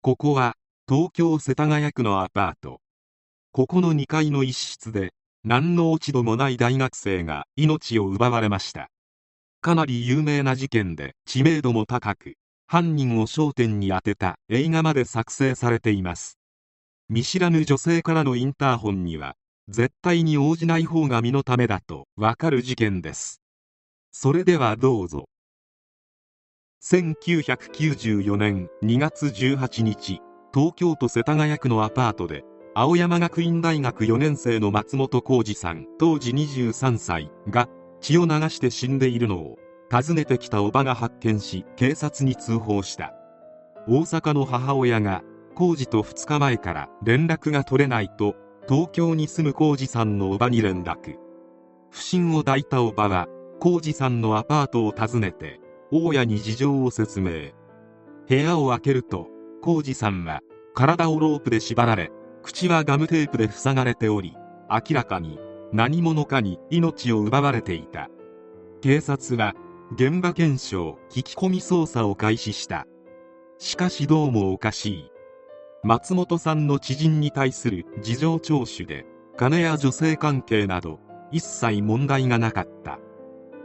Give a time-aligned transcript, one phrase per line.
[0.00, 0.54] ここは
[0.88, 2.80] 東京世田谷区のアパート。
[3.50, 5.12] ここの2階の一室で
[5.42, 8.90] 何の落ち度もない大学生が命を奪われました。
[9.60, 12.34] かなり有名な事件で知名度も高く
[12.68, 16.38] 犯人を焦点に当てた映画まで作成されています。
[17.08, 19.34] 見知らぬ女性からのインターホンには
[19.68, 23.42] 絶対に応じない方が身のためだとわかる事件です。
[24.12, 25.28] それではどうぞ。
[26.80, 30.20] 1994年2月18日
[30.54, 37.68] 東京都世田谷区のアパートで青山学院大学4年生の松本浩二さん当時23歳が
[38.00, 39.56] 血を流して死んでいるのを
[39.90, 43.12] 訪ねてきたおばが発見し警察に通報した。
[43.88, 45.24] 大阪の母親が
[45.56, 48.36] 浩二と2日前から連絡が取れないと
[48.68, 51.16] 東京に住む浩二さんのおばに連絡。
[51.90, 53.26] 不審を抱いたおばは
[53.58, 55.58] 浩二さんのアパートを訪ねて
[55.90, 57.52] 大家に事情を説明。
[58.28, 59.28] 部屋を開けると
[59.62, 60.40] 浩二さんは
[60.74, 62.10] 体をロープで縛られ
[62.42, 64.36] 口はガムテープで塞がれており
[64.70, 65.38] 明らかに
[65.72, 68.08] 何者かに命を奪われていた。
[68.80, 69.54] 警察は
[69.94, 72.86] 現場検証聞き込み捜査を開始した。
[73.58, 75.10] しかしどうもおかしい。
[75.82, 81.00] 松本さんの知人に対する事情聴取で金や女性関係など
[81.32, 82.98] 一切問題がなかった。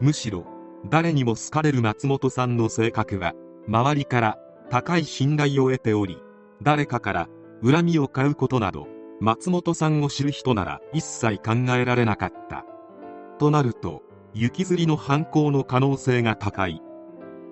[0.00, 0.44] むしろ
[0.88, 3.34] 誰にも好かれる松本さんの性格は
[3.68, 4.38] 周りから
[4.70, 6.18] 高い信頼を得ており
[6.62, 7.28] 誰かから
[7.62, 8.88] 恨みを買うことなど
[9.20, 12.66] 松本さんを知る人なら一切考えられなかった。
[13.38, 14.02] となると
[14.34, 16.82] 行きずりの犯行の可能性が高い。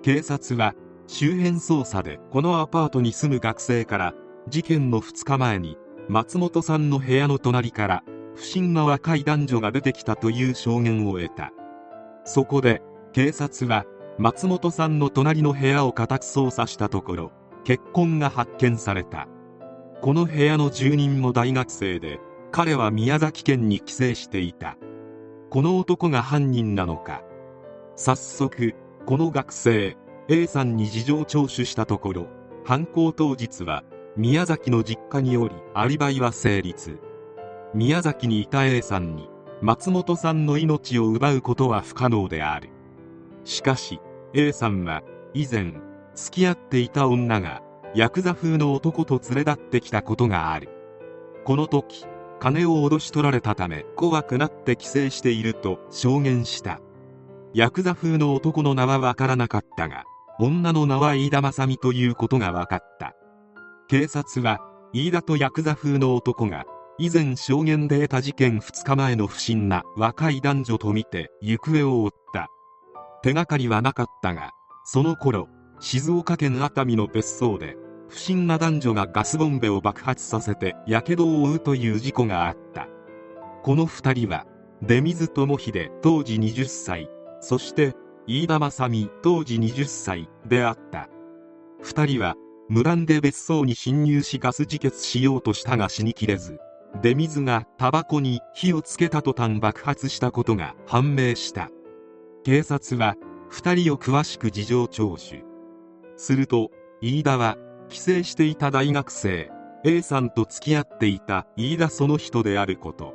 [0.01, 0.75] 警察は
[1.07, 4.13] 周辺捜査でこのアパートに住む学生から
[4.49, 5.77] 事件の2日前に
[6.09, 8.03] 松本さんの部屋の隣から
[8.35, 11.51] 不審な若い男女が出てきたという証言を得た。
[12.25, 12.81] そこで
[13.13, 13.85] 警察は
[14.17, 17.31] 松本さんの隣の部屋を家宅捜査したところ
[17.63, 19.27] 血痕が発見された。
[20.01, 22.19] この部屋の住人も大学生で
[22.51, 24.77] 彼は宮崎県に帰省していた。
[25.51, 27.21] この男が犯人なのか。
[27.95, 28.73] 早速
[29.05, 29.95] この学生
[30.27, 32.27] A さんに事情聴取したところ
[32.63, 33.83] 犯行当日は
[34.17, 36.97] 宮崎の実家によりアリバイは成立。
[37.75, 39.29] 宮崎にいた A さんに
[39.61, 42.72] 松本さんの命を奪うことは不可能である。
[43.43, 43.99] しかし
[44.33, 45.73] A さんは以前
[46.15, 47.61] 付き合っていた女が
[47.95, 50.69] ヤクザ風の男と連れ立ってきたことがある。
[51.45, 52.05] この時
[52.39, 56.79] 金を脅し取られたため怖くなって帰省していると証言した。
[57.53, 60.05] ヤクザ風の男の名は分からなかったが
[60.39, 63.13] 女の名は飯田正美ということが分かった。
[63.87, 64.59] 警察は
[64.93, 66.65] 飯田とヤクザ風の男が
[66.97, 72.49] 以前証言で得た事件2日前の不審な若い男女とみて行方を追った。
[73.23, 74.51] 手がかりはなかったが
[74.83, 75.47] その頃
[75.79, 77.77] 静岡県熱海の別荘で
[78.09, 82.87] 不審な男女がガスボンベを爆発させて火傷を負うという事故があった。
[83.63, 84.45] この2人は
[84.81, 87.95] 出水智秀当時20歳そして
[88.27, 91.09] 飯田正美当時20歳であった。
[91.83, 92.35] 2人は
[92.69, 96.59] 無断で別荘に侵入しガス自決しようとしたが死にきれず
[97.01, 101.69] 出水がタバコに火をつけた途端爆発したことが判明した。
[102.43, 103.15] 警察は
[103.51, 105.45] 2人を詳しく事情聴取。
[106.17, 106.71] すると
[107.01, 109.49] 飯田は帰省していた大学生
[109.85, 113.13] A さんと付き合っていた飯田その人であること。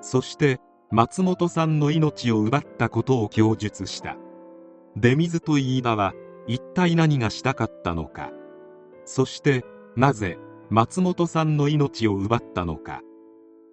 [0.00, 0.60] そして
[0.90, 4.16] 松本さんの命を奪ったことを供述した。
[4.96, 6.14] 出水と飯田は
[6.48, 8.32] 一体何がしたかったのか。
[9.04, 9.64] そして
[9.94, 10.36] なぜ
[10.68, 13.02] 松本さんの命を奪ったのか。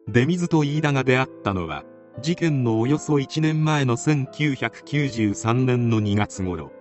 [0.08, 1.84] 出水と飯田が出会ったのは
[2.22, 6.72] 事件のおよそ1年前の1993年の2月頃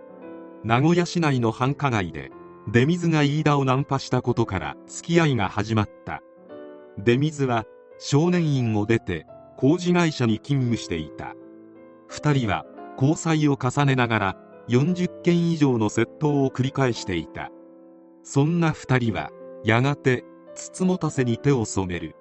[0.63, 2.31] 名古屋市内の繁華街で
[2.67, 6.23] 出水が飯田をナンパしたことから付き合いが始まった。
[6.97, 7.65] 出水は
[7.99, 9.27] 少年院を出て
[9.59, 11.35] 工事会社に勤務していた。
[12.11, 12.65] 2人は
[12.97, 14.37] 交際を重ねながら
[14.69, 17.51] 40件以上の窃盗を繰り返していた。
[18.23, 19.31] そんな2人は
[19.65, 22.17] やがて筒持たせに手を染める。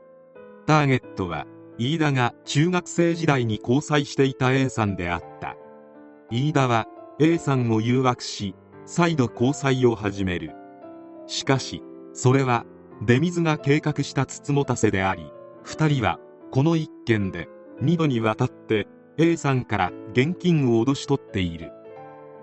[0.65, 1.45] ターゲットは
[1.79, 5.55] 飯田が中学生時代に交際していた A さんであった。
[6.29, 6.85] 飯田は
[7.19, 8.55] A さんを誘惑し
[8.85, 10.51] 再度交際を始める。
[11.25, 11.81] しかし
[12.13, 12.65] それは
[13.01, 15.31] 出水が計画した筒持たせであり
[15.65, 16.19] 2人は
[16.51, 17.49] この一件で
[17.81, 18.87] 2度にわたって
[19.17, 21.71] A さんから現金を脅し取っている。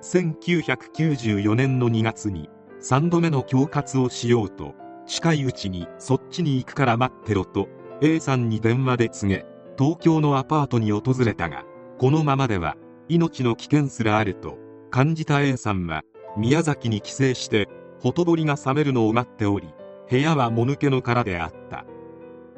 [0.03, 2.49] 1994年の2月に
[2.81, 4.75] 3度目の恐喝をしようと
[5.07, 7.69] 近いうちにそっちに行くから待ってろと
[8.03, 9.45] A さんに電話で告げ
[9.79, 11.65] 東京のアパートに訪れたが
[11.99, 12.77] このままでは
[13.09, 14.57] 命の危険すらあると
[14.91, 16.03] 感じた A さんは
[16.37, 17.69] 宮崎に帰省して
[18.01, 19.69] ほとぼりが冷めるのを待っており
[20.09, 21.85] 部屋はもぬけの殻であった。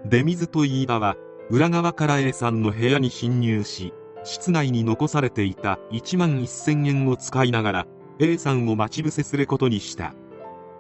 [0.04, 1.16] 出水と飯田は
[1.50, 3.92] 裏側から A さんの部屋に侵入し
[4.24, 7.86] 室内に残されていた1万1000円を使いながら
[8.20, 10.14] A さんを待ち伏せすることにした。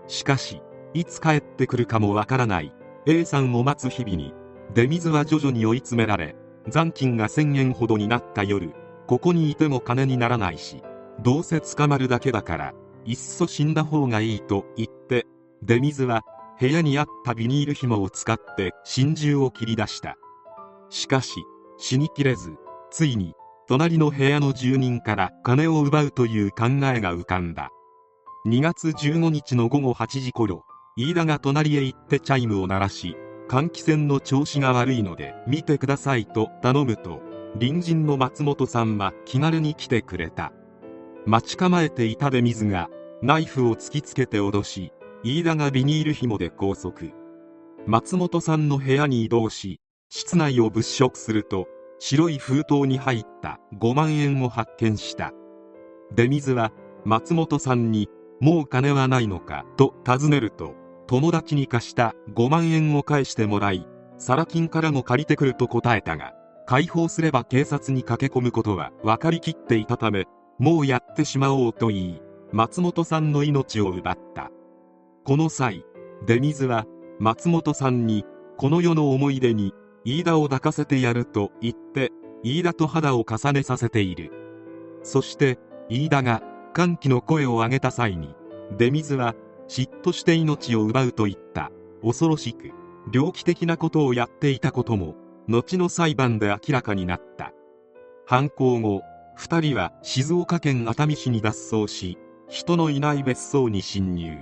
[0.06, 0.62] しかし
[0.94, 2.72] いつ帰ってくるかもわからない。
[3.06, 4.32] A さんを待つ日々に
[4.74, 6.36] 出水は徐々に追い詰められ
[6.68, 8.72] 残金が1000円ほどになった夜
[9.06, 10.82] ここにいても金にならないし
[11.20, 12.74] どうせ捕まるだけだから
[13.04, 15.26] いっそ死んだ方がいいと言って
[15.62, 16.22] 出水は
[16.60, 20.16] 部屋にあったビニール紐を使って心中を切り出した。
[20.90, 21.42] しかし
[21.78, 22.54] 死にきれず
[22.90, 23.34] ついに
[23.66, 27.70] 隣の部屋の住人から金を奪うという考えが浮かんだ。
[28.46, 30.64] 2月15日の午後8時頃
[30.96, 33.16] 飯田が隣へ行ってチャイムを鳴らし
[33.48, 37.20] 換気扇の調子が悪いので見てくださいと頼むと
[37.54, 40.52] 隣人の松本さんは気軽に来てくれた。
[41.26, 42.88] 待ち構えていた出水が
[43.22, 44.92] ナイフを突きつけて脅し
[45.22, 47.12] 飯田がビニール紐で拘束。
[47.86, 51.66] 松本さんの部屋に移動し室内を物色すると
[51.98, 55.32] 白い封筒に入った5万円を発見した。
[56.14, 56.72] 出水は
[57.04, 58.08] 松本さんに
[58.40, 60.74] もう金はないのかと尋ねると
[61.12, 63.86] 友達に貸した5万円を返してもらい
[64.16, 66.32] サラ金からも借りてくると答えたが
[66.64, 70.24] 解放すれば警察に駆け込むことは分かりきっていたため
[70.58, 74.50] もうやってしまおうと言い松本さんの命を奪った。
[75.24, 75.84] この際
[76.24, 76.86] 出水は
[77.18, 78.24] 松本さんに
[78.56, 79.74] この世の思い出に
[80.06, 82.10] 飯田を抱かせてやると言って
[82.42, 84.32] 飯田と肌を重ねさせている。
[85.02, 85.58] そして
[85.90, 86.42] 飯田が
[86.72, 88.34] 歓喜の声を上げた際に
[88.78, 89.34] 出水は
[89.72, 91.72] 嫉妬して命を奪うといった。
[92.02, 92.72] 恐ろしく
[93.10, 95.14] 猟奇的なことをやっていたことも
[95.48, 97.54] 後の裁判で明らかになった。
[98.26, 99.00] 犯行後
[99.38, 104.36] 2人は静岡県熱海市に脱走し人のいない別荘に侵入。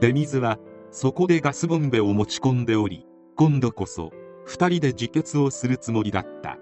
[0.00, 0.58] 出水は
[0.90, 4.10] そこでガスボンベを持ち込んでおり今度こそ
[4.46, 6.56] 2人で自決をするつもりだった。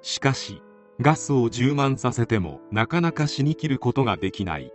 [0.00, 0.62] しかし
[1.00, 4.72] ガスを充満させてもなかなか死にきることができない。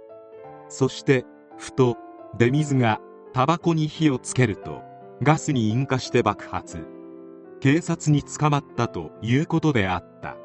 [0.67, 1.23] そして
[1.57, 1.95] ふと
[2.37, 2.99] 出水が
[3.33, 4.81] タバコに火をつけると
[5.23, 6.85] ガスに引火して爆発。
[7.61, 10.35] 警察に捕まったということであった。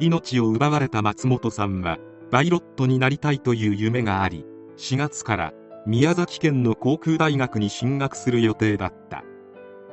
[0.00, 1.98] 命を奪われた松本さんは
[2.30, 4.44] パイロットになりたいという夢があり
[4.76, 5.52] 4月から
[5.86, 9.22] 宮崎県の航空大学に進学する予定だった。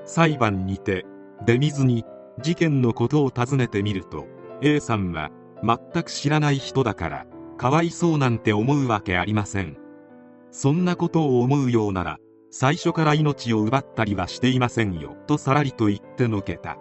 [0.05, 1.05] 裁判にて
[1.45, 2.05] 出水に
[2.41, 4.25] 事件のことを尋ねてみると
[4.61, 5.29] A さんは
[5.63, 7.25] 全く知らない人だから
[7.57, 9.77] かわいそうなんて思うわけありません。
[10.51, 12.17] そんなことを思うようなら
[12.51, 16.77] 最初から命を奪ったりはしていませんよとさらりと言ってのけた。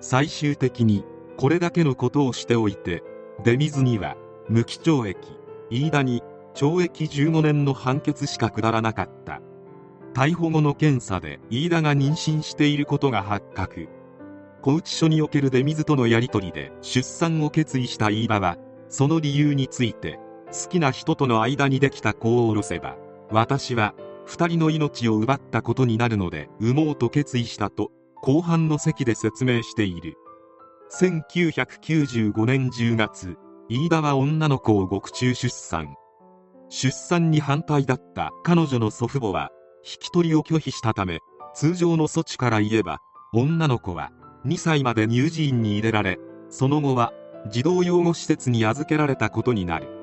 [0.00, 1.04] 最終的に
[1.36, 3.02] これだけのことをしておいて
[3.44, 4.16] 出水には
[4.48, 5.38] 無期懲役
[5.70, 6.22] 飯田に
[6.54, 9.40] 懲役15年の判決しか下らなかった。
[10.14, 13.88] 逮捕後の検査で飯田が妊娠していることが発覚。
[14.62, 18.56] 拘置所における出水とのやり取りで出産を決意した飯田は
[18.88, 20.18] その理由について
[20.52, 22.96] 好きな人との間にできた子を下ろせば
[23.30, 23.94] 私は
[24.26, 27.90] 2人の命を奪ったことになるので産もうと決意したと
[28.20, 30.16] 後半の席で説明している。
[30.90, 33.36] 1995年10月
[33.68, 35.94] 飯田は女の子を獄中出産。
[36.70, 39.50] 出産に反対だった彼女の祖父母は
[39.82, 41.20] 引き取りを拒否したため
[41.54, 42.98] 通常の措置から言えば
[43.32, 44.10] 女の子は
[44.44, 46.18] 2歳まで乳児院に入れられ
[46.50, 47.12] その後は
[47.50, 49.97] 児童養護施設に預けられたことになる。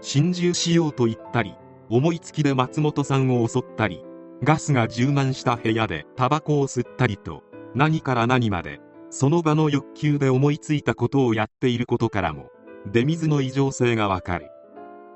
[0.00, 1.54] 心中しようと言ったり
[1.88, 4.02] 思いつきで松本さんを襲ったり
[4.42, 7.42] ガスが充満した部屋でタバコを吸ったりと
[7.74, 12.50] 何から何までその場の欲求で思いついたことをやっていることからも
[12.92, 14.50] 出水の異常性がわかる。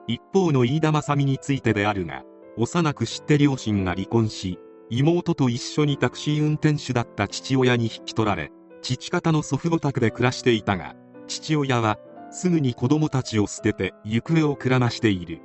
[0.07, 2.25] 一方の飯田正美についてであるが
[2.57, 4.59] 幼く知って両親が離婚し
[4.89, 8.51] 妹と一緒にタクシー運転手だった父親に引き取られ
[8.83, 10.97] 父方の祖父母宅で暮らしていたが
[11.29, 11.99] 父親は
[12.31, 15.41] すぐに子供たちを捨てて行方をくらましている。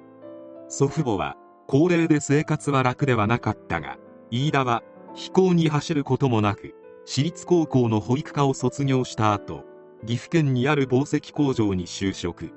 [0.68, 1.36] 祖父母は
[1.68, 3.98] 高齢で生活は楽ではなかったが
[4.32, 6.76] 飯田は非行に走ることもなく
[7.06, 9.64] 私立高校の保育科を卒業した後
[10.06, 12.52] 岐阜県にある紡績工場に就職。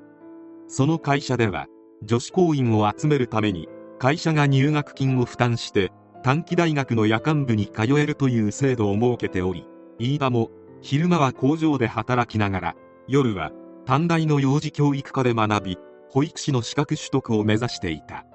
[0.66, 1.66] その会社では
[2.02, 3.68] 女子工員を集めるために
[3.98, 5.90] 会社が入学金を負担して
[6.22, 9.66] 短期大学の夜間部に通えるという制度を設けており
[9.98, 12.76] 飯田も昼間は工場で働きながら
[13.08, 13.50] 夜は
[13.88, 15.78] 短大の幼児教育科で学び
[16.10, 18.26] 保育士の資格取得を目指していた。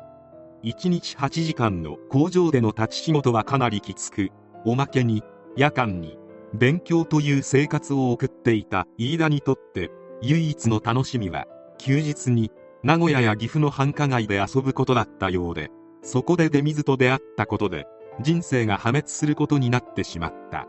[0.64, 4.32] 1日8時間の工場での立ち仕事はかなりきつく
[4.66, 5.22] おまけに
[5.56, 6.18] 夜間に
[6.56, 9.92] 勉強という生活を送っていた飯田にとって
[10.24, 11.46] 唯一の楽しみは
[11.78, 12.50] 休日に
[12.82, 15.70] 名古屋や岐阜の繁華街で遊ぶことだったようで
[16.02, 17.86] そこで出水と出会ったことで
[18.22, 20.66] 人生が破滅することになってしまった。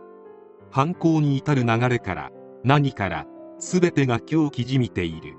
[0.70, 2.30] 犯行に至る流れから
[2.64, 3.26] 何から
[3.66, 5.36] 全てが狂気じみている。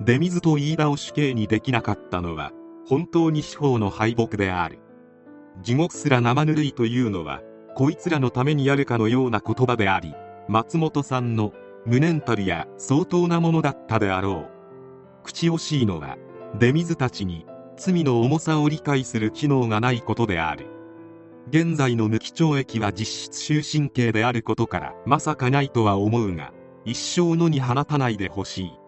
[0.00, 2.52] 出水と飯田を死刑にできなかったのは
[2.86, 4.78] 本当に司法の敗北である。
[5.60, 7.42] 地獄すら生ぬるいというのは
[7.74, 10.14] こいつらのためにやるかのような言葉であり
[10.48, 11.52] 松本さんの
[11.84, 14.50] 無念たるや相当なものだったであろう。
[15.24, 16.18] 口惜しいのは
[16.56, 20.66] 出水たちに罪の重さを理解する機能がないことである。
[21.48, 26.52] 現在の無期懲役は実質終身刑であることからまさかないとは思うが
[26.84, 28.79] 一生のに放たないでほしい。